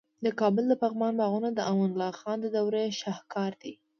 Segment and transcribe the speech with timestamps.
[0.25, 3.73] د کابل د پغمان باغونه د امان الله خان د دورې شاهکار دي